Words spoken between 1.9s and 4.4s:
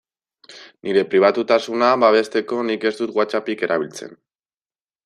babesteko nik ez dut WhatsAppik erabiltzen.